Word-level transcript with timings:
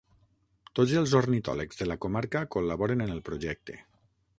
Tots 0.79 0.93
els 1.01 1.13
ornitòlegs 1.21 1.83
de 1.83 1.89
la 1.93 2.01
comarca 2.07 2.45
col·laboren 2.57 3.09
en 3.09 3.19
el 3.19 3.27
projecte. 3.33 3.83